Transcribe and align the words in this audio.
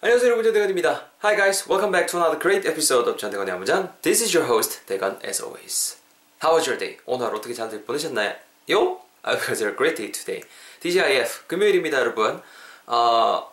안녕하세요 0.00 0.28
여러분 0.28 0.44
전대건입니다. 0.44 1.10
Hi 1.24 1.34
guys, 1.34 1.68
welcome 1.68 1.90
back 1.90 2.06
to 2.06 2.20
another 2.20 2.38
great 2.40 2.68
episode 2.68 3.10
of 3.10 3.18
전대건의 3.18 3.52
아무장. 3.52 3.92
This 4.02 4.22
is 4.22 4.30
your 4.30 4.48
host 4.48 4.86
대건 4.86 5.18
as 5.24 5.42
always. 5.42 5.98
How 6.40 6.54
was 6.54 6.70
your 6.70 6.78
day? 6.78 7.00
오늘 7.04 7.26
하루 7.26 7.38
어떻게 7.38 7.52
잘들 7.52 7.82
보내셨나요? 7.84 8.32
요? 8.70 9.00
I 9.22 9.34
was 9.34 9.60
a 9.60 9.74
great 9.74 9.96
day 9.96 10.12
today. 10.12 10.44
DGIF 10.78 11.48
금요일입니다 11.48 11.98
여러분. 11.98 12.40
어, 12.86 13.50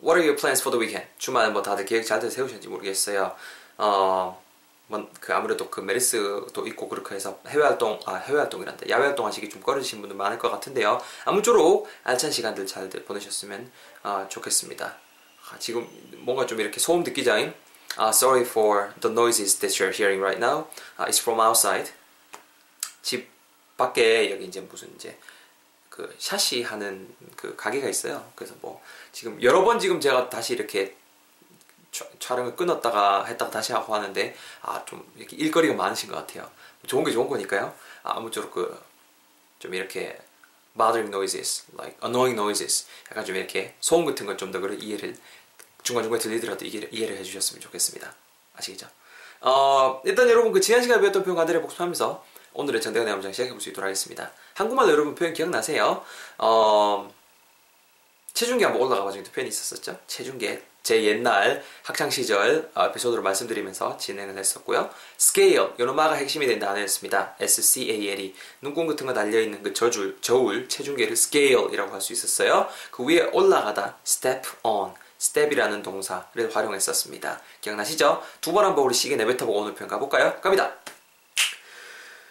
what 0.00 0.16
are 0.16 0.24
your 0.24 0.34
plans 0.34 0.62
for 0.62 0.72
the 0.72 0.80
weekend? 0.80 1.12
주말에 1.18 1.50
뭐 1.50 1.60
다들 1.60 1.84
계획 1.84 2.06
잘들 2.06 2.30
세우셨는지 2.30 2.68
모르겠어요. 2.68 3.36
어, 3.76 4.42
뭐그 4.86 5.34
아무래도 5.34 5.68
그 5.68 5.82
메르스도 5.82 6.66
있고 6.68 6.88
그렇게 6.88 7.16
해서 7.16 7.38
해외 7.48 7.64
활동 7.64 8.00
아 8.06 8.14
해외 8.14 8.38
활동이란다 8.38 8.88
야외 8.88 9.08
활동 9.08 9.26
하시기 9.26 9.50
좀 9.50 9.60
꺼리신 9.60 10.00
분들 10.00 10.16
많을 10.16 10.38
것 10.38 10.50
같은데요. 10.50 11.02
아무쪼록 11.26 11.86
알찬 12.04 12.30
시간들 12.30 12.66
잘들 12.66 13.04
보내셨으면 13.04 13.70
어, 14.04 14.24
좋겠습니다. 14.30 14.96
아, 15.52 15.58
지금 15.58 15.86
뭔가 16.18 16.46
좀 16.46 16.60
이렇게 16.60 16.80
소음 16.80 17.04
듣기자임. 17.04 17.52
Uh, 17.98 18.08
sorry 18.08 18.40
for 18.42 18.94
the 19.00 19.12
noises 19.12 19.58
that 19.60 19.76
you're 19.78 19.92
hearing 19.92 20.18
right 20.22 20.38
now. 20.40 20.66
Uh, 20.98 21.04
it's 21.08 21.20
from 21.20 21.40
outside. 21.40 21.92
집 23.02 23.28
밖에 23.76 24.30
여기 24.30 24.46
이제 24.46 24.60
무슨 24.60 24.90
이제 24.94 25.18
그 25.90 26.14
샤시 26.18 26.62
하는 26.62 27.14
그 27.36 27.54
가게가 27.56 27.88
있어요. 27.88 28.32
그래서 28.34 28.54
뭐 28.62 28.80
지금 29.12 29.40
여러 29.42 29.62
번 29.62 29.78
지금 29.78 30.00
제가 30.00 30.30
다시 30.30 30.54
이렇게 30.54 30.96
촬- 31.90 32.08
촬영을 32.18 32.56
끊었다가 32.56 33.24
했다가 33.26 33.50
다시 33.50 33.72
하고 33.74 33.94
하는데 33.94 34.34
아 34.62 34.82
좀 34.86 35.06
이렇게 35.16 35.36
일거리가 35.36 35.74
많으신 35.74 36.08
것 36.10 36.16
같아요. 36.16 36.50
좋은 36.86 37.04
게 37.04 37.10
좋은 37.12 37.28
거니까요. 37.28 37.74
아, 38.04 38.16
아무쪼록 38.16 38.52
그 38.52 38.82
좀 39.58 39.72
이렇게 39.74 40.18
bothering 40.76 41.14
noises, 41.14 41.64
like 41.78 41.96
annoying 42.02 42.34
noises, 42.40 42.86
약간 43.12 43.24
좀 43.24 43.36
이렇게 43.36 43.74
소음 43.80 44.04
같은 44.06 44.26
걸좀더 44.26 44.58
그래 44.58 44.74
이해를 44.74 45.16
중간중간에 45.82 46.22
들리더라도 46.22 46.64
이해를, 46.64 46.88
이해를 46.92 47.16
해주셨으면 47.18 47.60
좋겠습니다. 47.60 48.14
아시겠죠? 48.56 48.86
어, 49.40 50.00
일단 50.04 50.28
여러분 50.28 50.52
그 50.52 50.60
지난 50.60 50.82
시간에 50.82 51.00
배웠던 51.00 51.24
표현 51.24 51.36
간단히 51.36 51.60
복습하면서 51.60 52.24
오늘의 52.54 52.80
전대가 52.80 53.04
내용장 53.04 53.32
시작해 53.32 53.50
볼 53.50 53.60
수 53.60 53.70
있도록 53.70 53.84
하겠습니다. 53.86 54.30
한국말로 54.54 54.92
여러분 54.92 55.14
표현 55.14 55.32
기억나세요? 55.32 56.04
어, 56.38 57.12
체중계 58.34 58.64
한번 58.64 58.82
올라가 58.82 59.04
봐준 59.04 59.22
표현이 59.24 59.48
있었었죠. 59.48 59.98
체중계 60.06 60.62
제 60.82 61.04
옛날 61.04 61.62
학창 61.82 62.10
시절 62.10 62.70
어, 62.74 62.86
에피소드로 62.86 63.22
말씀드리면서 63.22 63.96
진행을 63.98 64.36
했었고요. 64.36 64.90
scale 65.18 65.70
요노마가 65.78 66.14
핵심이 66.14 66.46
된 66.46 66.58
단어였습니다. 66.58 67.36
S-C-A-L이 67.40 68.34
눈금 68.62 68.86
같은 68.86 69.06
거 69.06 69.12
달려 69.14 69.40
있는 69.40 69.62
그 69.62 69.72
저줄 69.72 70.18
저울 70.20 70.68
체중계를 70.68 71.12
scale이라고 71.12 71.92
할 71.92 72.00
수 72.00 72.12
있었어요. 72.12 72.68
그 72.90 73.04
위에 73.04 73.22
올라가다 73.32 73.96
step 74.06 74.42
on 74.62 74.92
step이라는 75.22 75.82
동사를 75.84 76.54
활용했었습니다. 76.56 77.40
기억나시죠? 77.60 78.22
두 78.40 78.52
번 78.52 78.64
한번 78.64 78.84
우리 78.84 78.94
시계 78.94 79.14
내뱉어보고 79.16 79.60
오늘 79.60 79.74
표현 79.74 79.88
가볼까요? 79.88 80.40
갑니다. 80.40 80.72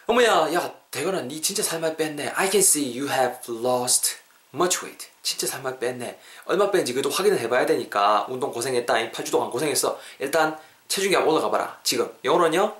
어머야, 0.07 0.53
야, 0.53 0.73
대건아, 0.91 1.21
니 1.21 1.41
진짜 1.41 1.63
살 1.63 1.79
많이 1.79 1.95
뺐네. 1.95 2.33
I 2.35 2.51
can 2.51 2.59
see 2.59 2.99
you 2.99 3.09
have 3.09 3.37
lost 3.47 4.17
much 4.53 4.83
weight. 4.83 5.07
진짜 5.23 5.47
살 5.47 5.61
많이 5.61 5.79
뺐네. 5.79 6.19
얼마 6.45 6.69
뺐는지 6.69 6.91
그래도 6.91 7.09
확인을 7.09 7.39
해봐야 7.39 7.65
되니까 7.65 8.25
운동 8.27 8.51
고생했다. 8.51 8.93
8주 9.11 9.31
동안 9.31 9.49
고생했어. 9.49 9.97
일단 10.19 10.59
체중이 10.89 11.15
한번 11.15 11.33
올라가 11.35 11.49
봐라. 11.49 11.79
지금 11.83 12.13
영어로는요. 12.25 12.75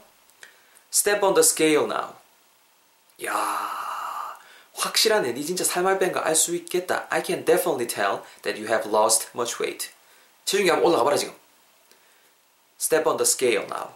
Step 0.93 1.23
on 1.25 1.33
the 1.33 1.41
scale 1.43 1.85
now. 1.85 2.15
야, 3.25 4.37
확실하네. 4.73 5.31
니 5.33 5.45
진짜 5.45 5.63
살 5.63 5.83
많이 5.83 5.97
뺀거 5.99 6.19
알 6.19 6.35
수 6.35 6.53
있겠다. 6.55 7.07
I 7.09 7.23
can 7.23 7.45
definitely 7.45 7.87
tell 7.87 8.23
that 8.41 8.59
you 8.61 8.67
have 8.67 8.89
lost 8.91 9.29
much 9.33 9.61
weight. 9.61 9.89
체중이 10.52 10.69
한번 10.69 10.89
올라가 10.89 11.05
봐라 11.05 11.16
지금. 11.16 11.33
Step 12.77 13.07
on 13.07 13.16
the 13.16 13.25
scale 13.25 13.66
now. 13.66 13.88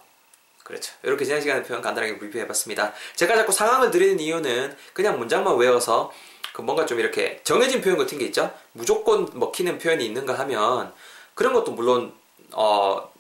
그렇죠. 0.64 0.94
이렇게 1.04 1.26
지난 1.26 1.42
시간에 1.42 1.62
표현 1.64 1.82
간단하게 1.82 2.14
리뷰해봤습니다. 2.14 2.94
제가 3.16 3.36
자꾸 3.36 3.52
상황을 3.52 3.92
드리는 3.92 4.18
이유는 4.20 4.76
그냥 4.94 5.20
문장만 5.20 5.58
외워서 5.58 6.14
그 6.54 6.62
뭔가 6.62 6.86
좀 6.86 7.00
이렇게 7.00 7.42
정해진 7.44 7.82
표현 7.82 7.98
같은 7.98 8.18
게 8.18 8.26
있죠. 8.28 8.54
무조건 8.72 9.30
먹히는 9.34 9.80
표현이 9.80 10.06
있는가 10.06 10.40
하면 10.40 10.94
그런 11.34 11.52
것도 11.54 11.74
물론 11.74 12.14
어, 12.54 13.12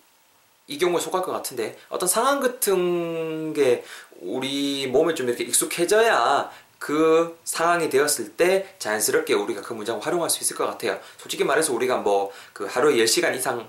이 0.67 0.77
경우에 0.77 1.01
속할 1.01 1.21
것 1.21 1.33
같은데 1.33 1.77
어떤 1.89 2.07
상황 2.07 2.39
같은 2.39 3.53
게 3.53 3.83
우리 4.21 4.87
몸에 4.87 5.13
좀 5.13 5.27
이렇게 5.27 5.43
익숙해져야 5.43 6.49
그 6.79 7.37
상황이 7.43 7.89
되었을 7.89 8.33
때 8.37 8.75
자연스럽게 8.79 9.33
우리가 9.33 9.61
그 9.61 9.73
문장을 9.73 10.01
활용할 10.05 10.29
수 10.29 10.41
있을 10.43 10.55
것 10.55 10.65
같아요. 10.67 10.99
솔직히 11.17 11.43
말해서 11.43 11.73
우리가 11.73 11.97
뭐 11.97 12.31
그 12.53 12.65
하루에 12.65 12.95
10시간 13.03 13.35
이상 13.35 13.67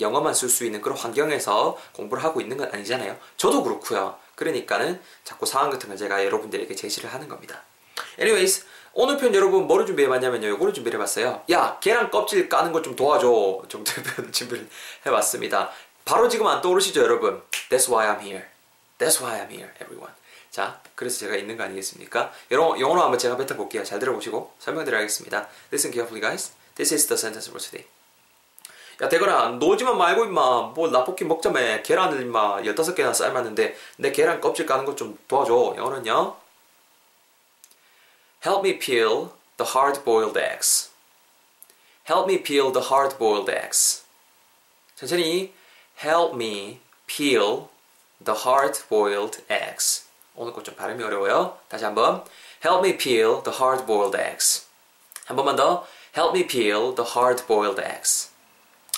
영어만 0.00 0.32
쓸 0.34 0.48
수 0.48 0.64
있는 0.64 0.80
그런 0.80 0.96
환경에서 0.96 1.78
공부를 1.92 2.22
하고 2.24 2.40
있는 2.40 2.56
건 2.56 2.70
아니잖아요. 2.72 3.16
저도 3.36 3.62
그렇고요. 3.62 4.16
그러니까는 4.36 5.00
자꾸 5.24 5.44
상황 5.46 5.70
같은 5.70 5.88
걸 5.88 5.98
제가 5.98 6.24
여러분들에게 6.24 6.74
제시를 6.74 7.12
하는 7.12 7.28
겁니다. 7.28 7.62
Anyways, 8.18 8.64
오늘 8.94 9.18
편 9.18 9.34
여러분 9.34 9.66
뭐를 9.66 9.84
준비해봤냐면요. 9.86 10.48
요거를 10.48 10.72
준비해봤어요. 10.74 11.42
야, 11.50 11.78
계란 11.80 12.10
껍질 12.10 12.48
까는 12.48 12.72
것 12.72 12.82
좀 12.82 12.96
도와줘. 12.96 13.62
정도의 13.68 14.02
표현을 14.04 14.32
준비를 14.32 14.68
해봤습니다. 15.06 15.70
바로 16.04 16.28
지금 16.28 16.46
안 16.46 16.60
떠오르시죠, 16.60 17.02
여러분? 17.02 17.42
That's 17.70 17.88
why 17.92 18.06
I'm 18.08 18.20
here. 18.20 18.44
That's 18.98 19.22
why 19.22 19.40
I'm 19.40 19.50
here, 19.50 19.70
everyone. 19.80 20.12
자, 20.52 20.78
그래서 20.94 21.20
제가 21.20 21.34
있는 21.34 21.56
거 21.56 21.64
아니겠습니까? 21.64 22.30
영어, 22.50 22.78
영어로 22.78 23.00
한번 23.00 23.18
제가 23.18 23.38
뱉어볼게요. 23.38 23.84
잘 23.84 23.98
들어보시고 23.98 24.54
설명드려야겠습니다. 24.58 25.48
Listen 25.72 25.92
carefully, 25.92 26.20
guys. 26.20 26.52
This 26.74 26.92
is 26.92 27.06
the 27.06 27.18
sentence 27.18 27.48
for 27.48 27.58
today. 27.58 27.88
야 29.00 29.08
대거라 29.08 29.48
놀지만 29.48 29.96
말고 29.96 30.26
임마 30.26 30.60
뭐 30.74 30.90
라볶이 30.90 31.24
먹자며 31.24 31.82
계란을 31.82 32.20
임마 32.20 32.60
15개나 32.60 33.14
삶았는데 33.14 33.76
내 33.96 34.12
계란 34.12 34.40
껍질 34.40 34.66
까는 34.66 34.84
것 34.84 34.96
좀 34.96 35.18
도와줘 35.26 35.74
영어는요 35.78 36.36
Help 38.46 38.68
me 38.68 38.78
peel 38.78 39.30
the 39.56 39.72
hard-boiled 39.74 40.36
eggs 40.36 40.90
Help 42.08 42.30
me 42.30 42.42
peel 42.42 42.70
the 42.70 42.86
hard-boiled 42.86 43.50
eggs 43.50 44.04
천천히 44.94 45.52
Help 45.98 46.34
me 46.36 46.80
peel 47.06 47.70
the 48.22 48.38
hard-boiled 48.44 49.42
eggs 49.48 50.01
오늘 50.34 50.52
것좀 50.52 50.74
발음이 50.74 51.02
어려워요 51.02 51.58
다시 51.68 51.84
한번 51.84 52.24
Help 52.64 52.86
me 52.86 52.96
peel 52.96 53.42
the 53.42 53.58
hard-boiled 53.58 54.18
eggs 54.18 54.66
한 55.26 55.36
번만 55.36 55.56
더 55.56 55.86
Help 56.16 56.36
me 56.38 56.46
peel 56.46 56.94
the 56.94 57.10
hard-boiled 57.10 57.80
eggs 57.80 58.32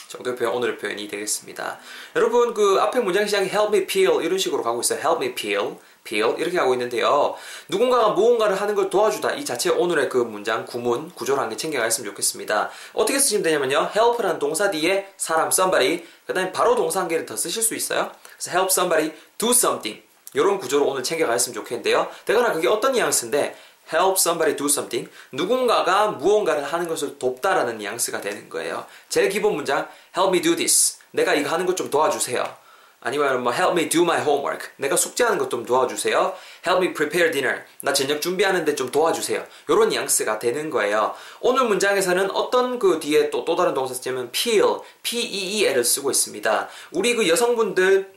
정도의 0.08 0.36
표현, 0.36 0.54
오늘의 0.54 0.78
표현이 0.78 1.08
되겠습니다. 1.08 1.78
여러분, 2.14 2.54
그 2.54 2.78
앞에 2.80 3.00
문장 3.00 3.26
시작이 3.26 3.48
help 3.48 3.76
me 3.76 3.84
peel 3.84 4.24
이런 4.24 4.38
식으로 4.38 4.62
가고 4.62 4.80
있어요. 4.80 5.00
help 5.00 5.24
me 5.24 5.34
peel, 5.34 5.74
peel 6.04 6.38
이렇게 6.38 6.56
가고 6.56 6.72
있는데요. 6.74 7.34
누군가가 7.68 8.10
무언가를 8.10 8.60
하는 8.60 8.76
걸 8.76 8.90
도와주다 8.90 9.32
이 9.32 9.44
자체 9.44 9.70
오늘의 9.70 10.08
그 10.08 10.18
문장 10.18 10.66
구문 10.66 11.10
구조를 11.16 11.42
한 11.42 11.50
개 11.50 11.56
챙겨갔으면 11.56 12.10
좋겠습니다. 12.10 12.70
어떻게 12.92 13.18
쓰시면 13.18 13.42
되냐면요. 13.42 13.90
help라는 13.96 14.38
동사 14.38 14.70
뒤에 14.70 15.12
사람 15.16 15.48
somebody 15.48 16.06
그 16.26 16.32
다음에 16.32 16.52
바로 16.52 16.76
동사 16.76 17.00
한 17.00 17.08
개를 17.08 17.26
더 17.26 17.36
쓰실 17.36 17.60
수 17.62 17.74
있어요. 17.74 18.12
그래서 18.38 18.50
help 18.52 18.68
somebody 18.70 19.12
do 19.36 19.50
something 19.50 20.00
이런 20.34 20.58
구조로 20.58 20.86
오늘 20.86 21.02
챙겨갔으면 21.02 21.54
좋겠는데요. 21.54 22.08
대거나 22.26 22.52
그게 22.52 22.68
어떤 22.68 22.92
뉘앙스인데 22.92 23.56
help 23.92 24.14
somebody 24.18 24.56
do 24.56 24.66
something. 24.66 25.10
누군가가 25.32 26.08
무언가를 26.08 26.64
하는 26.64 26.88
것을 26.88 27.18
돕다라는 27.18 27.78
뉘앙스가 27.78 28.20
되는 28.20 28.48
거예요. 28.48 28.84
제일 29.08 29.28
기본 29.30 29.54
문장 29.56 29.88
help 30.16 30.36
me 30.36 30.42
do 30.42 30.54
this. 30.56 30.98
내가 31.12 31.34
이거 31.34 31.50
하는 31.50 31.64
것 31.66 31.76
좀 31.76 31.88
도와주세요. 31.90 32.64
아니면 33.06 33.42
뭐 33.42 33.52
help 33.52 33.78
me 33.78 33.90
do 33.90 34.02
my 34.02 34.18
homework. 34.22 34.70
내가 34.78 34.96
숙제하는 34.96 35.36
것 35.36 35.50
좀 35.50 35.66
도와주세요. 35.66 36.34
help 36.66 36.82
me 36.82 36.94
prepare 36.94 37.30
dinner. 37.30 37.62
나 37.82 37.92
저녁 37.92 38.22
준비하는데 38.22 38.74
좀 38.74 38.90
도와주세요. 38.90 39.44
이런 39.68 39.90
뉘앙스가 39.90 40.38
되는 40.38 40.70
거예요. 40.70 41.14
오늘 41.40 41.64
문장에서는 41.64 42.30
어떤 42.30 42.78
그 42.78 42.98
뒤에 43.00 43.28
또, 43.28 43.44
또 43.44 43.54
다른 43.54 43.74
동사 43.74 43.92
쓰면 43.92 44.32
peel, 44.32 44.78
p-e-e-l을 45.02 45.84
쓰고 45.84 46.10
있습니다. 46.10 46.68
우리 46.92 47.14
그 47.14 47.28
여성분들 47.28 48.13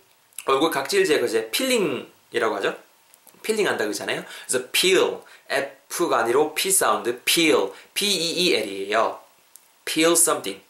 얼굴 0.48 0.72
각질 0.72 1.06
제거제 1.06 1.52
필링이라고 1.52 2.56
하죠. 2.56 2.76
필링 3.44 3.68
한다 3.68 3.84
그러잖아요. 3.84 4.24
그래서 4.48 4.66
peel, 4.72 5.18
F가 5.50 6.20
아니고 6.19 6.54
P 6.56 6.72
sound, 6.72 7.22
peel, 7.24 7.72
P-E-E-L이에요. 7.94 9.20
peel 9.86 10.14
something. 10.14 10.62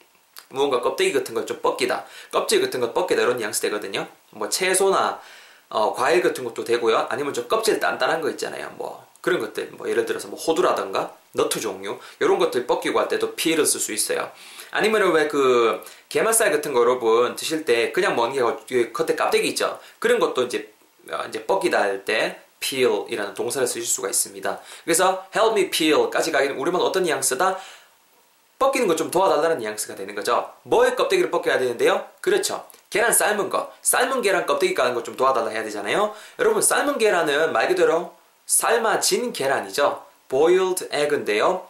무언가 0.50 0.82
껍데기 0.82 1.14
같은 1.14 1.34
걸 1.34 1.46
좀 1.46 1.60
벗기다. 1.62 2.06
껍질 2.32 2.62
같은 2.62 2.80
거 2.80 2.94
벗기다 2.94 3.22
이런 3.22 3.38
뉘앙스 3.38 3.62
되거든요. 3.62 4.08
뭐 4.32 4.50
채소나 4.50 5.20
어, 5.70 5.94
과일 5.94 6.22
같은 6.22 6.44
것도 6.44 6.64
되고요. 6.64 7.08
아니면 7.10 7.34
좀 7.34 7.48
껍질 7.48 7.80
단단한 7.80 8.22
거 8.22 8.30
있잖아요. 8.32 8.70
뭐 8.78 9.06
그런 9.22 9.40
것들, 9.40 9.72
뭐 9.72 9.90
예를 9.90 10.06
들어서 10.06 10.28
뭐 10.28 10.40
호두라던가 10.40 11.16
너트 11.34 11.60
종류 11.60 12.00
이런 12.20 12.40
것들 12.40 12.66
벗기고 12.66 13.00
할 13.00 13.08
때도 13.10 13.36
peel을 13.36 13.66
쓸 13.66 13.80
수 13.80 13.92
있어요. 13.92 14.32
아니면 14.72 15.12
왜 15.14 15.28
그 15.28 15.84
게맛살 16.10 16.52
같은 16.52 16.74
거 16.74 16.82
여러분 16.82 17.36
드실 17.36 17.66
때 17.66 17.92
그냥 17.92 18.16
먹는 18.16 18.66
게 18.66 18.92
겉에 18.92 19.16
껍데기 19.16 19.50
있죠. 19.50 19.80
그런 20.00 20.20
것도 20.20 20.44
이제 20.44 20.72
어, 21.12 21.24
이제 21.28 21.46
벗기다 21.46 21.82
할 21.82 22.06
때 22.06 22.42
peel이라는 22.60 23.34
동사를 23.34 23.68
쓰실 23.68 23.86
수가 23.86 24.10
있습니다. 24.10 24.60
그래서 24.84 25.26
help 25.36 25.60
me 25.60 25.70
peel까지 25.70 26.32
가기는 26.32 26.58
우리만 26.58 26.82
어떤 26.82 27.04
뉘앙스다? 27.04 27.58
벗기는 28.60 28.88
거좀 28.88 29.12
도와달라는 29.12 29.60
뉘앙스가 29.60 29.94
되는 29.96 30.16
거죠. 30.16 30.52
뭐의 30.64 30.96
껍데기를 30.96 31.30
벗겨야 31.30 31.60
되는데요? 31.60 32.08
그렇죠. 32.22 32.66
계란 32.90 33.14
삶은 33.14 33.50
거. 33.50 33.72
삶은 33.84 34.22
계란 34.24 34.46
껍데기 34.48 34.74
까는 34.74 34.96
거좀 34.96 35.16
도와달라 35.16 35.50
해야 35.50 35.64
되잖아요. 35.64 36.16
여러분, 36.40 36.62
삶은 36.62 36.98
계란은 36.98 37.54
말 37.54 37.68
그대로 37.68 38.16
삶아진 38.48 39.34
계란이죠. 39.34 40.04
boiled 40.30 40.86
egg인데요. 40.86 41.68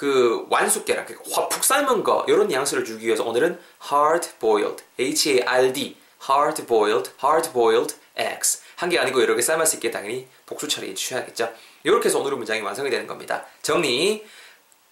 그 0.00 0.46
완숙 0.48 0.86
계란, 0.86 1.04
그러니까 1.04 1.48
푹 1.48 1.62
삶은 1.62 2.02
거 2.04 2.24
이런 2.26 2.48
뉘앙스를 2.48 2.86
주기 2.86 3.06
위해서 3.06 3.22
오늘은 3.22 3.60
hard 3.92 4.30
boiled, 4.38 4.82
H-A-R-D, 4.98 5.98
hard 6.26 6.64
boiled, 6.66 7.10
hard 7.22 7.52
boiled 7.52 7.94
eggs 8.16 8.62
한 8.76 8.88
개 8.88 8.98
아니고 8.98 9.20
여러 9.20 9.36
개 9.36 9.42
삶을 9.42 9.66
수 9.66 9.76
있게 9.76 9.90
당연히 9.90 10.26
복수 10.46 10.68
처리해 10.68 10.94
주셔야겠죠. 10.94 11.52
이렇게 11.82 12.08
해서 12.08 12.18
오늘의 12.18 12.38
문장이 12.38 12.62
완성이 12.62 12.88
되는 12.88 13.06
겁니다. 13.06 13.44
정리. 13.60 14.24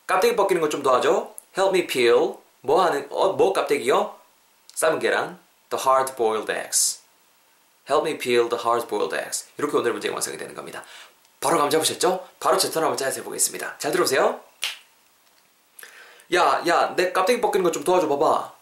껍데기 0.07 0.37
벗기는 0.37 0.61
거좀 0.61 0.83
도와줘. 0.83 1.33
Help 1.57 1.79
me 1.79 1.87
peel. 1.87 2.35
뭐 2.61 2.85
하는 2.85 3.07
어, 3.11 3.33
뭐 3.33 3.55
껍데기요? 3.55 4.15
삶은 4.75 4.99
계란. 4.99 5.41
The 5.71 5.83
hard 5.83 6.17
boiled 6.17 6.53
eggs. 6.53 7.01
Help 7.89 8.07
me 8.07 8.19
peel 8.19 8.51
the 8.51 8.63
hard 8.63 8.87
boiled 8.87 9.17
eggs. 9.17 9.47
이렇게 9.57 9.75
오늘 9.75 9.93
문제가 9.93 10.13
완성이 10.13 10.37
되는 10.37 10.55
겁니다. 10.55 10.85
바로 11.41 11.57
감 11.57 11.71
잡으셨죠? 11.71 12.29
바로 12.41 12.59
제 12.59 12.71
턴 12.71 12.83
한번 12.83 12.99
짜서 12.99 13.21
해보겠습니다. 13.21 13.79
잘 13.79 13.91
들어오세요. 13.91 14.47
야, 16.35 16.63
야, 16.67 16.95
내 16.97 17.13
껍데기 17.13 17.41
벗기는 17.41 17.65
거 17.65 17.71
좀 17.73 17.85
도와줘 17.85 18.09
봐봐. 18.09 18.53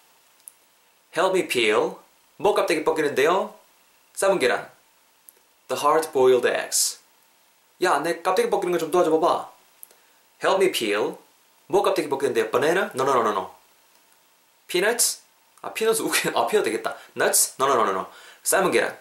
Help 1.16 1.36
me 1.38 1.48
peel. 1.48 1.96
뭐 2.36 2.54
껍데기 2.54 2.84
벗기는데요? 2.84 3.54
삶은 4.14 4.38
계란. 4.38 4.70
The 5.68 5.80
hard 5.82 6.12
boiled 6.12 6.46
eggs. 6.46 7.00
야, 7.82 7.98
내 7.98 8.22
껍데기 8.22 8.50
벗기는 8.50 8.72
거 8.72 8.78
좀 8.78 8.90
도와줘 8.90 9.10
봐봐. 9.10 9.50
Help 10.44 10.62
me 10.64 10.72
peel. 10.72 11.16
뭐 11.66 11.82
껍데기 11.82 12.08
벗기는데요? 12.08 12.50
Banana? 12.50 12.90
No, 12.94 13.02
no, 13.02 13.12
no, 13.14 13.20
no, 13.22 13.30
no. 13.30 13.50
Peanuts? 14.68 15.22
아, 15.62 15.72
피넛 15.72 15.98
웃겨. 15.98 16.38
아, 16.38 16.46
피넛 16.46 16.64
되겠다. 16.64 16.96
Nuts? 17.16 17.56
No, 17.58 17.66
no, 17.66 17.74
no, 17.74 17.90
no, 17.90 18.00
no. 18.00 18.06
삶은 18.44 18.70
계란. 18.70 18.96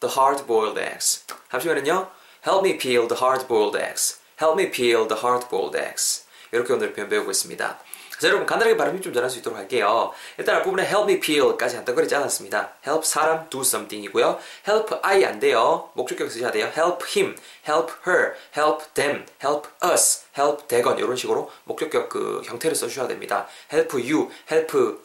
The 0.00 0.14
hard 0.14 0.46
boiled 0.46 0.78
eggs. 0.78 1.24
잠시만요. 1.50 2.10
Help 2.46 2.66
me 2.68 2.76
peel 2.78 3.08
the 3.08 3.16
hard 3.18 3.48
boiled 3.48 3.76
eggs. 3.76 4.20
Help 4.38 4.60
me 4.60 4.70
peel 4.70 5.08
the 5.08 5.20
hard 5.24 5.48
boiled 5.48 5.76
eggs. 5.76 6.26
이렇게 6.52 6.72
오늘 6.72 6.92
표현 6.92 7.08
배우고 7.08 7.30
있습니다. 7.30 7.78
자, 8.18 8.26
여러분 8.26 8.46
간단하게 8.46 8.76
발음 8.76 9.00
좀 9.00 9.12
전할 9.12 9.30
수 9.30 9.38
있도록 9.38 9.56
할게요. 9.56 10.12
일단 10.38 10.56
앞부분에 10.56 10.84
help 10.84 11.04
me 11.04 11.20
peel까지 11.20 11.76
한덩거리지 11.76 12.16
않았습니다. 12.16 12.72
help 12.84 13.06
사람 13.06 13.48
do 13.48 13.60
something이고요. 13.60 14.40
help 14.68 14.96
I 15.02 15.24
안 15.24 15.38
돼요. 15.38 15.90
목적격 15.94 16.28
쓰셔야 16.28 16.50
돼요. 16.50 16.66
help 16.76 17.06
him, 17.06 17.36
help 17.68 17.92
her, 18.08 18.34
help 18.56 18.84
them, 18.94 19.24
help 19.44 19.68
us, 19.84 20.24
help 20.36 20.66
대건 20.66 20.98
이런 20.98 21.14
식으로 21.14 21.48
목적격 21.62 22.08
그 22.08 22.42
형태를 22.44 22.74
써주셔야 22.74 23.06
됩니다. 23.06 23.46
help 23.72 23.96
you, 23.96 24.30
help 24.50 24.98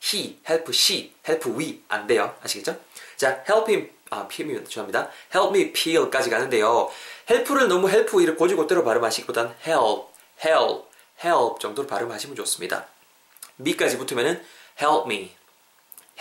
he, 0.00 0.38
help 0.48 0.70
she, 0.70 1.12
help 1.28 1.50
we 1.50 1.82
안 1.88 2.06
돼요. 2.06 2.36
아시겠죠? 2.44 2.78
자, 3.16 3.42
help 3.48 3.68
him 3.68 3.90
아, 4.10 4.28
him이면 4.30 4.64
죄송합니다. 4.64 5.08
help 5.34 5.56
me 5.56 5.72
peel까지 5.72 6.30
가는데요. 6.30 6.90
help를 7.28 7.68
너무 7.68 7.88
help 7.88 8.20
이를 8.20 8.34
고지고대로 8.36 8.82
발음하시기보단 8.82 9.54
help, 9.66 10.09
help 10.44 10.88
help 11.24 11.60
정도로 11.60 11.86
발음하시면 11.88 12.36
좋습니다. 12.36 12.86
me까지 13.58 13.98
붙으면은 13.98 14.42
help 14.80 15.04
me, 15.06 15.32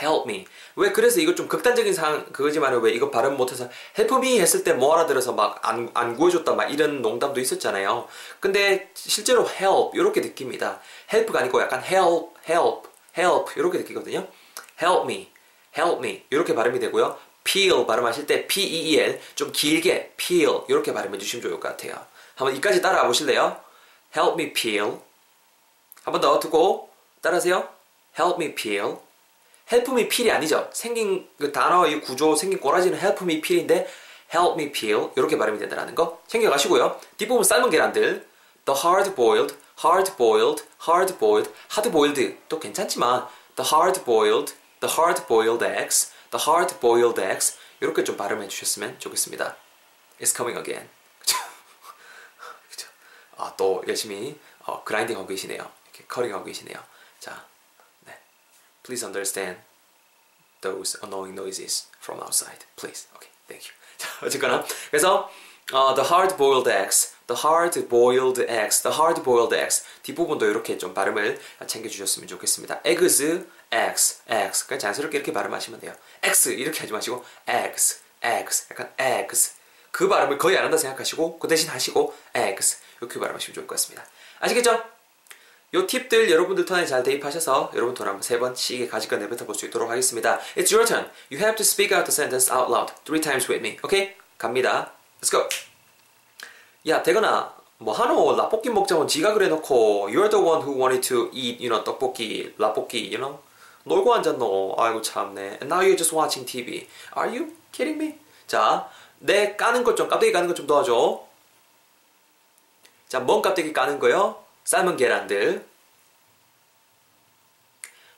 help 0.02 0.30
me. 0.30 0.46
왜 0.76 0.92
그래서 0.92 1.20
이거 1.22 1.36
좀 1.36 1.48
극단적인 1.48 1.94
상황 1.94 2.26
그거지만 2.32 2.78
왜 2.82 2.92
이거 2.92 3.10
발음 3.10 3.38
못해서 3.38 3.70
help 3.98 4.16
me 4.18 4.40
했을 4.40 4.64
때 4.64 4.74
뭐 4.74 4.96
알아들어서 4.96 5.34
막 5.34 5.62
안 5.66 5.90
안 5.94 6.16
구해줬다 6.18 6.54
막 6.54 6.66
이런 6.72 7.02
농담도 7.02 7.40
있었잖아요. 7.40 8.08
근데 8.40 8.92
실제로 8.94 9.48
help 9.50 9.98
이렇게 9.98 10.22
느낍니다. 10.22 10.82
help가 11.12 11.40
아니고 11.40 11.62
약간 11.62 11.82
help, 11.84 12.32
help, 12.50 12.90
help 13.18 13.54
이렇게 13.58 13.78
느끼거든요. 13.80 14.28
help 14.82 15.04
me, 15.04 15.32
help 15.78 16.00
me 16.06 16.24
이렇게 16.30 16.54
발음이 16.56 16.80
되고요. 16.80 17.18
peel 17.44 17.86
발음하실 17.88 18.28
때 18.28 18.48
p-e-e-l 18.48 19.20
좀 19.36 19.52
길게 19.52 20.14
peel 20.18 20.62
이렇게 20.68 20.94
발음해 20.94 21.18
주시면 21.18 21.42
좋을 21.42 21.60
것 21.60 21.70
같아요. 21.70 22.06
한번 22.36 22.56
이까지 22.58 22.82
따라와 22.82 23.08
보실래요? 23.08 23.69
Help 24.16 24.34
me 24.42 24.54
peel. 24.54 25.00
한 26.04 26.12
번 26.14 26.22
더 26.22 26.40
듣고 26.40 26.90
따라하세요. 27.22 27.68
help 28.18 28.44
me 28.44 28.56
peel. 28.56 28.98
help 29.72 29.92
me 29.92 30.08
peel이 30.10 30.32
아니죠. 30.32 30.70
생긴 30.74 31.30
그 31.38 31.52
단어의 31.52 32.02
구조, 32.02 32.36
생긴 32.36 32.60
꼬라지는 32.60 32.98
help 32.98 33.24
me 33.24 33.42
peel인데 33.42 33.88
help 34.34 34.60
me 34.60 34.72
peel 34.72 35.10
이렇게 35.16 35.38
발음이 35.38 35.60
된다는 35.60 35.94
거 35.96 36.22
챙겨가시고요. 36.28 37.00
뒷부분 37.18 37.44
삶은 37.44 37.70
계란들 37.70 38.28
the 38.66 38.80
hard 38.84 39.16
boiled, 39.16 39.56
hard 39.84 40.16
boiled, 40.18 40.64
hard 40.88 41.18
boiled, 41.18 41.52
hard 41.72 41.92
boiled도 41.92 42.60
괜찮지만 42.60 43.28
the 43.56 43.68
hard 43.72 44.04
boiled, 44.06 44.54
the 44.82 44.94
hard 44.94 45.26
boiled 45.28 45.64
eggs, 45.64 46.12
the 46.32 46.44
hard 46.44 46.80
boiled 46.80 47.22
eggs 47.22 47.58
이렇게 47.82 48.04
좀 48.04 48.18
발음해 48.18 48.48
주셨으면 48.48 49.00
좋겠습니다. 49.00 49.56
It's 50.20 50.36
coming 50.36 50.58
again. 50.60 50.90
아, 53.40 53.54
또 53.58 53.84
열심히 53.88 54.38
어, 54.66 54.84
그라인딩 54.84 55.16
하고 55.16 55.28
계시네요. 55.28 55.72
이렇게 55.86 56.06
커링 56.08 56.34
하고 56.34 56.44
계시네요. 56.44 56.78
자, 57.20 57.46
네. 58.06 58.14
Please 58.84 59.06
understand 59.06 59.62
those 60.62 61.00
annoying 61.02 61.40
noises 61.40 61.88
from 62.02 62.22
outside. 62.22 62.66
Please. 62.76 63.08
Okay, 63.16 63.32
thank 63.48 63.66
you. 63.66 63.74
자, 63.98 64.10
어쨌거나 64.26 64.66
그래서 64.92 65.30
어, 65.72 65.94
the 65.94 66.10
hard-boiled 66.10 66.68
eggs, 66.68 67.14
the 67.28 67.40
hard-boiled 67.46 68.40
eggs, 68.50 68.82
the 68.82 68.96
hard-boiled 68.96 69.56
eggs 69.56 69.86
뒷부분도 70.04 70.46
이렇게 70.46 70.78
좀 70.78 70.94
발음을 70.94 71.40
챙겨주셨으면 71.66 72.28
좋겠습니다. 72.28 72.82
eggs, 72.84 73.46
eggs, 73.72 74.22
eggs. 74.30 74.66
그냥 74.68 74.80
자연스럽게 74.80 75.18
이렇게 75.18 75.32
발음하시면 75.32 75.80
돼요. 75.80 75.94
eggs 76.24 76.50
이렇게 76.50 76.80
하지 76.80 76.92
마시고 76.92 77.24
eggs, 77.48 78.02
eggs, 78.22 78.68
약간 78.72 78.92
eggs. 79.00 79.54
그 79.92 80.08
발음을 80.08 80.38
거의 80.38 80.58
안 80.58 80.64
한다 80.66 80.78
생각하시고 80.78 81.40
그 81.40 81.48
대신 81.48 81.70
하시고 81.70 82.16
eggs 82.36 82.80
이렇게 83.00 83.20
발음하시면 83.20 83.56
좋을 83.56 83.68
것 83.68 83.76
같습니다. 83.76 84.04
아시겠죠? 84.40 84.84
요 85.76 85.86
팁들 85.86 86.32
여러분들 86.32 86.66
턴에 86.66 86.86
잘 86.86 87.04
대입하셔서 87.04 87.72
여러분 87.76 87.94
턴 87.94 88.08
한번 88.08 88.24
세 88.24 88.40
번씩 88.40 88.90
가지고 88.90 89.18
내뱉어 89.18 89.46
볼 89.46 89.54
수 89.56 89.66
있도록 89.68 89.90
하겠습니다. 89.90 90.40
It's 90.58 90.74
your 90.74 90.86
turn. 90.88 91.06
You 91.32 91.40
have 91.44 91.56
to 91.58 91.64
speak 91.64 91.96
out 91.96 92.06
the 92.10 92.14
sentence 92.14 92.52
out 92.52 92.72
loud 92.72 92.92
three 93.06 93.22
times 93.22 93.50
with 93.52 93.60
me. 93.66 93.78
Okay? 93.84 94.16
갑니다. 94.38 94.92
Let's 95.22 95.30
go. 95.32 95.48
야, 96.88 97.04
대건아. 97.04 97.54
뭐 97.78 97.94
하노? 97.94 98.36
라볶이 98.36 98.70
먹자고 98.70 99.06
지가 99.08 99.34
그래 99.34 99.48
놓고 99.48 100.10
You're 100.10 100.30
the 100.30 100.44
one 100.44 100.62
who 100.64 100.74
wanted 100.76 101.08
to 101.08 101.30
eat, 101.34 101.64
you 101.64 101.70
know, 101.70 101.84
떡볶이, 101.84 102.54
라볶이, 102.58 102.98
you 103.14 103.18
know? 103.18 103.40
놀고 103.84 104.14
앉았노. 104.16 104.76
아이고 104.78 105.02
참네. 105.02 105.42
And 105.62 105.66
now 105.66 105.82
you're 105.82 105.96
just 105.98 106.14
watching 106.16 106.46
TV. 106.50 106.88
Are 107.16 107.30
you 107.30 107.54
kidding 107.72 108.02
me? 108.02 108.18
자, 108.48 108.90
내 109.20 109.56
까는 109.56 109.84
것 109.84 109.96
좀, 109.96 110.10
깍두기 110.10 110.32
까는 110.32 110.48
것 110.48 110.56
좀 110.56 110.66
도와줘. 110.68 111.29
자, 113.10 113.20
뭔 113.20 113.42
깍두기 113.42 113.74
까는 113.74 114.00
거요? 114.00 114.46
삶은 114.64 114.96
계란들. 114.96 115.68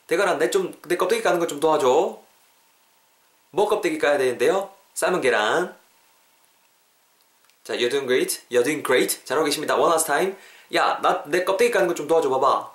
대가라, 0.07 0.33
내 0.37 0.51
좀, 0.51 0.77
내 0.83 0.97
껍데기 0.97 1.23
까는 1.23 1.39
것좀 1.39 1.61
도와줘. 1.61 2.19
뭐 3.51 3.69
껍데기 3.69 3.97
까야 3.97 4.17
되는데요? 4.17 4.73
삶은 4.93 5.21
계란. 5.21 5.77
자, 7.63 7.73
you're 7.73 7.89
doing 7.89 8.05
great. 8.05 8.41
You're 8.51 8.65
doing 8.65 8.83
great. 8.85 9.23
잘하고 9.25 9.45
계십니다. 9.45 9.75
One 9.75 9.89
last 9.91 10.07
time. 10.07 10.35
야, 10.75 10.99
나, 11.01 11.23
내 11.25 11.45
껍데기 11.45 11.71
까는 11.71 11.87
것좀 11.87 12.07
도와줘 12.07 12.29
봐봐. 12.29 12.71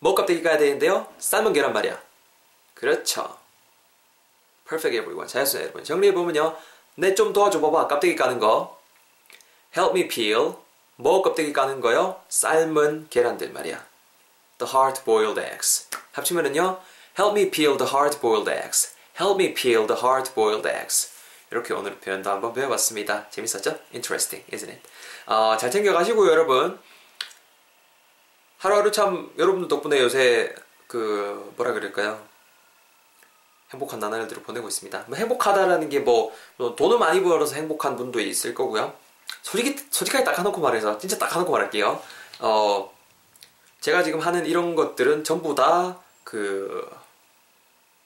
뭐 0.00 0.14
껍데기 0.16 0.42
까야 0.42 0.58
되는데요? 0.58 1.12
삶은 1.18 1.52
계란 1.52 1.72
말이야. 1.72 2.00
그렇죠. 2.74 3.38
Perfect 4.68 4.96
everyone. 4.96 5.28
잘했어요, 5.28 5.62
여러분. 5.62 5.84
정리해보면요. 5.84 6.56
내 6.96 7.14
좀 7.14 7.32
도와줘 7.32 7.60
봐봐. 7.60 7.86
껍데기 7.86 8.16
까는 8.16 8.40
거. 8.40 8.77
Help 9.76 9.98
me 9.98 10.08
peel. 10.08 10.54
뭐 10.96 11.22
껍데기 11.22 11.52
까는 11.52 11.80
거요? 11.80 12.20
삶은 12.28 13.08
계란들 13.10 13.52
말이야. 13.52 13.84
The 14.58 14.72
hard-boiled 14.72 15.38
eggs. 15.38 15.88
합치면은요. 16.12 16.80
Help 17.18 17.38
me 17.38 17.50
peel 17.50 17.76
the 17.76 17.90
hard-boiled 17.92 18.50
eggs. 18.50 18.94
Help 19.20 19.42
me 19.42 19.54
peel 19.54 19.86
the 19.86 20.00
hard-boiled 20.00 20.68
eggs. 20.68 21.12
이렇게 21.50 21.72
오늘 21.72 21.98
표현도 21.98 22.30
한번 22.30 22.52
배워봤습니다. 22.52 23.30
재밌었죠? 23.30 23.78
Interesting, 23.92 24.44
isn't 24.52 24.70
it? 24.70 24.82
어, 25.26 25.56
잘 25.56 25.70
챙겨가시고요, 25.70 26.30
여러분. 26.30 26.78
하루하루 28.58 28.90
참 28.90 29.30
여러분들 29.38 29.68
덕분에 29.68 30.00
요새 30.00 30.54
그 30.88 31.52
뭐라 31.56 31.72
그럴까요? 31.72 32.26
행복한 33.70 34.00
나날들을 34.00 34.42
보내고 34.42 34.66
있습니다. 34.66 35.04
뭐 35.06 35.16
행복하다라는 35.16 35.88
게뭐 35.90 36.32
뭐 36.56 36.74
돈을 36.74 36.98
많이 36.98 37.22
벌어서 37.22 37.54
행복한 37.54 37.96
분도 37.96 38.18
있을 38.20 38.54
거고요. 38.54 38.94
솔직히 39.42 39.76
솔직하게 39.90 40.24
딱 40.24 40.38
해놓고 40.38 40.60
말해서 40.60 40.98
진짜 40.98 41.18
딱 41.18 41.32
해놓고 41.34 41.52
말할게요. 41.52 42.00
어 42.40 42.90
제가 43.80 44.02
지금 44.02 44.20
하는 44.20 44.46
이런 44.46 44.74
것들은 44.74 45.24
전부 45.24 45.54
다 45.54 45.98
그 46.24 46.86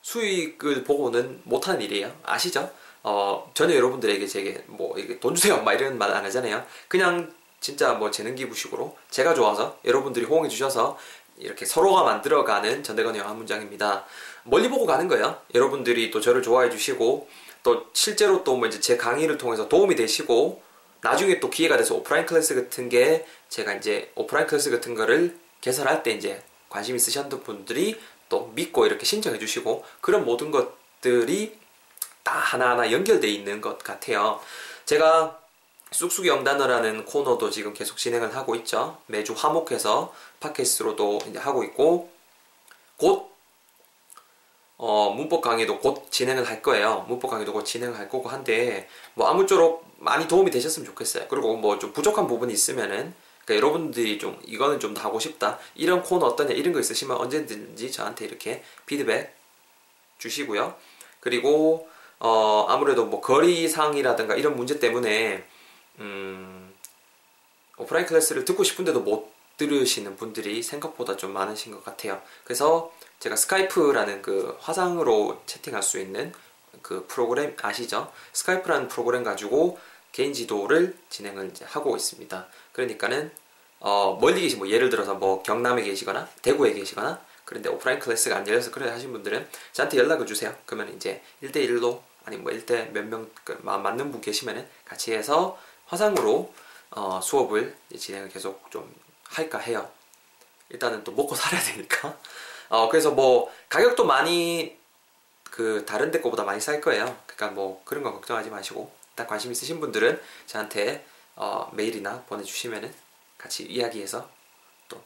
수익을 0.03 0.85
보고는 0.85 1.41
못하는 1.45 1.81
일이에요. 1.81 2.13
아시죠? 2.23 2.71
어 3.03 3.51
전혀 3.55 3.75
여러분들에게 3.75 4.27
제게 4.27 4.63
뭐 4.69 4.97
이게 4.99 5.19
돈 5.19 5.35
주세요 5.35 5.61
막 5.63 5.73
이런 5.73 5.99
말 5.99 6.13
안 6.13 6.25
하잖아요. 6.25 6.65
그냥 6.89 7.33
진짜 7.61 7.93
뭐 7.95 8.11
재능 8.11 8.35
기부식으로 8.35 8.97
제가 9.11 9.35
좋아서 9.35 9.79
여러분들이 9.85 10.25
호응해 10.27 10.49
주셔서 10.49 10.99
이렇게 11.39 11.65
서로가 11.65 12.05
만들어가는 12.05 12.83
전대건의 12.85 13.23
한 13.23 13.37
문장입니다. 13.37 14.05
멀리 14.45 14.69
보고 14.69 14.87
가는 14.87 15.09
거예요. 15.09 15.39
여러분들이 15.55 16.11
또 16.11 16.21
저를 16.21 16.43
좋아해 16.43 16.71
주시고 16.71 17.29
또 17.65 17.87
실제로 17.93 18.45
또 18.45 18.55
뭐 18.57 18.67
이제 18.69 18.79
제 18.81 18.97
강의를 18.97 19.39
통해서 19.39 19.69
도움이 19.69 19.97
되시고 19.97 20.63
나중에 21.03 21.41
또 21.41 21.51
기회가 21.51 21.77
돼서 21.77 21.95
오프라인 21.95 22.27
클래스 22.27 22.55
같은 22.55 22.89
게 22.89 23.27
제가 23.49 23.75
이제 23.75 24.11
오프라인 24.15 24.47
클래스 24.47 24.71
같은 24.71 24.95
거를 24.95 25.37
개설할 25.61 26.03
때 26.03 26.13
이제 26.13 26.43
관심 26.69 26.97
있으셨던 26.97 27.43
분들이 27.43 28.01
또 28.29 28.47
믿고 28.55 28.87
이렇게 28.87 29.05
신청해 29.05 29.39
주시고 29.39 29.85
그런 30.01 30.25
모든 30.25 30.51
것들이 30.51 31.59
다 32.23 32.33
하나하나 32.33 32.91
연결돼 32.91 33.29
있는 33.29 33.61
것 33.61 33.79
같아요. 33.79 34.41
제가 34.87 35.41
쑥쑥이 35.91 36.29
영단어라는 36.29 37.05
코너도 37.05 37.51
지금 37.51 37.75
계속 37.75 37.99
진행을 37.99 38.35
하고 38.35 38.55
있죠. 38.57 38.99
매주 39.07 39.35
화목해서 39.37 40.15
팟캐스트로도 40.41 41.19
이제 41.29 41.39
하고 41.39 41.65
있고 41.65 42.11
곧 42.97 43.31
어, 44.79 45.11
문법 45.11 45.43
강의도 45.43 45.79
곧 45.79 46.11
진행을 46.11 46.49
할 46.49 46.63
거예요. 46.63 47.05
문법 47.09 47.29
강의도 47.29 47.53
곧 47.53 47.65
진행을 47.65 47.99
할 47.99 48.09
거고 48.09 48.29
한데 48.29 48.89
뭐 49.15 49.29
아무쪼록 49.29 49.92
많이 50.03 50.27
도움이 50.29 50.51
되셨으면 50.51 50.87
좋겠어요. 50.87 51.27
그리고 51.29 51.57
뭐 51.57 51.79
좀 51.79 51.93
부족한 51.93 52.27
부분이 52.27 52.53
있으면은 52.53 53.15
그러니까 53.45 53.55
여러분들이 53.67 54.19
좀 54.19 54.39
이거는 54.45 54.79
좀 54.81 54.95
더 54.95 55.01
하고 55.03 55.19
싶다 55.19 55.59
이런 55.75 56.03
코너 56.03 56.27
어떠냐 56.27 56.53
이런 56.55 56.73
거 56.73 56.81
있으시면 56.81 57.17
언제든지 57.17 57.91
저한테 57.93 58.25
이렇게 58.27 58.63
피드백 58.87 59.35
주시고요. 60.19 60.75
그리고 61.21 61.89
어, 62.19 62.67
아무래도 62.69 63.05
뭐 63.07 63.21
거리상이라든가 63.21 64.37
이런 64.37 64.55
문제 64.57 64.79
때문에 64.79 65.45
음, 65.99 66.73
오프라인 67.79 68.07
클래스를 68.07 68.45
듣고 68.45 68.63
싶은데도 68.65 69.01
못 69.01 69.33
들으시는 69.57 70.17
분들이 70.17 70.63
생각보다 70.63 71.17
좀 71.17 71.33
많으신 71.33 71.73
것 71.73 71.85
같아요. 71.85 72.21
그래서 72.45 72.93
제가 73.21 73.37
스카이프라는 73.37 74.23
그 74.23 74.57
화상으로 74.61 75.43
채팅할 75.47 75.83
수 75.83 75.99
있는 76.01 76.33
그 76.81 77.07
프로그램 77.09 77.57
아시죠? 77.61 78.11
스카이프라는 78.33 78.89
프로그램 78.89 79.23
가지고 79.25 79.79
개인 80.13 80.33
지도를 80.33 80.97
진행을 81.09 81.53
하고 81.65 81.97
있습니다. 81.97 82.47
그러니까는 82.73 83.33
어, 83.81 84.17
멀리 84.21 84.43
계신 84.43 84.59
뭐 84.59 84.69
예를 84.69 84.91
들어서 84.91 85.15
뭐 85.15 85.43
경남에 85.43 85.83
계시거나 85.83 86.29
대구에 86.43 86.73
계시거나 86.75 87.21
그런데 87.45 87.69
오프라인 87.69 87.99
클래스가 87.99 88.37
안 88.37 88.47
열려서 88.47 88.71
그래 88.71 88.89
하신 88.89 89.11
분들은 89.13 89.49
저한테 89.73 89.99
연락을 89.99 90.27
주세요. 90.27 90.55
그러면 90.67 90.95
이제 90.95 91.23
1대1로 91.43 92.01
아니 92.25 92.37
뭐 92.37 92.53
1대 92.53 92.91
몇명 92.93 93.29
그, 93.43 93.59
맞는 93.63 94.13
분 94.13 94.21
계시면은 94.21 94.69
같이 94.85 95.13
해서 95.13 95.59
화상으로 95.87 96.55
어, 96.91 97.21
수업을 97.21 97.77
진행을 97.99 98.29
계속 98.29 98.71
좀 98.71 98.95
할까 99.25 99.59
해요. 99.59 99.91
일단은 100.69 101.03
또 101.05 101.13
먹고 101.13 101.35
살아야 101.37 101.61
되니까. 101.63 102.17
어, 102.69 102.89
그래서 102.89 103.11
뭐 103.11 103.53
가격도 103.69 104.05
많이 104.05 104.77
그 105.51 105.85
다른 105.85 106.11
데 106.11 106.21
거보다 106.21 106.45
많이 106.45 106.61
쌀 106.61 106.81
거예요. 106.81 107.17
그러니까 107.27 107.49
뭐 107.49 107.83
그런 107.85 108.03
거 108.05 108.13
걱정하지 108.13 108.51
마시고 108.51 108.93
딱 109.15 109.27
관심 109.27 109.53
있으신 109.53 109.81
분들은 109.81 110.21
저한테 110.47 111.05
어, 111.37 111.71
메일이나 111.73 112.23
보내주시면은 112.25 112.93
같이 113.39 113.65
이야기해서 113.65 114.29
또 114.89 115.03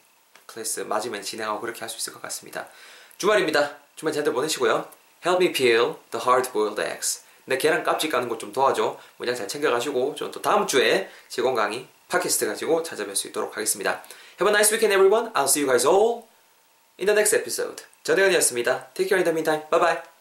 클래스 0.47 0.81
맞으면 0.81 1.23
진행하고 1.23 1.61
그렇게 1.61 1.81
할 1.81 1.89
수 1.89 1.97
있을 1.99 2.13
것 2.13 2.21
같습니다. 2.23 2.69
주말입니다. 3.19 3.79
주말 3.97 4.13
잘 4.13 4.25
보내시고요. 4.25 4.89
Help 5.25 5.45
me 5.45 5.53
peel 5.53 5.95
the 6.11 6.25
hard-boiled 6.25 6.81
eggs. 6.81 7.25
내 7.47 7.57
계란 7.59 7.83
깝지 7.83 8.09
까는 8.09 8.29
거좀 8.29 8.53
도와줘. 8.53 8.99
문장 9.17 9.35
잘 9.35 9.49
챙겨가시고 9.49 10.15
저는 10.17 10.33
또 10.33 10.43
다음 10.43 10.67
주에 10.67 11.09
제공 11.29 11.55
강의 11.55 11.89
팟캐스트 12.09 12.47
가지고 12.47 12.83
찾아뵐 12.83 13.15
수 13.17 13.29
있도록 13.29 13.57
하겠습니다. 13.57 14.03
Have 14.41 14.49
a 14.49 14.51
nice 14.51 14.73
weekend 14.73 14.93
everyone. 14.95 15.33
I'll 15.33 15.45
see 15.49 15.63
you 15.65 15.71
guys 15.71 15.87
all 15.87 16.25
in 16.99 17.07
the 17.07 17.15
next 17.15 17.35
episode. 17.35 17.85
저대건이었습니다. 18.03 18.91
Take 18.95 19.09
care 19.09 19.19
in 19.19 19.25
the 19.25 19.33
meantime. 19.33 19.69
Bye 19.71 19.81
bye. 19.81 20.16